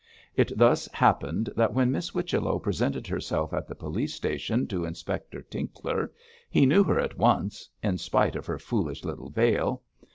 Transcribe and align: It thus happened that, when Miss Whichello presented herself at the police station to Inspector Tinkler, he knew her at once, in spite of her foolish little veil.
It 0.35 0.51
thus 0.57 0.87
happened 0.93 1.51
that, 1.55 1.75
when 1.75 1.91
Miss 1.91 2.07
Whichello 2.09 2.57
presented 2.57 3.05
herself 3.05 3.53
at 3.53 3.67
the 3.67 3.75
police 3.75 4.15
station 4.15 4.65
to 4.65 4.83
Inspector 4.83 5.39
Tinkler, 5.43 6.11
he 6.49 6.65
knew 6.65 6.83
her 6.83 6.99
at 6.99 7.19
once, 7.19 7.69
in 7.83 7.99
spite 7.99 8.35
of 8.35 8.47
her 8.47 8.57
foolish 8.57 9.03
little 9.05 9.29
veil. 9.29 9.83